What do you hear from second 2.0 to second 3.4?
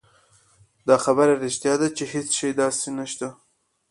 هېڅ داسې شی نشته